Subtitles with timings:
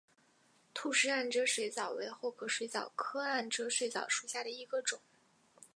[0.73, 4.99] 吐氏暗哲水蚤为厚壳水蚤科暗哲水蚤属下的一个种。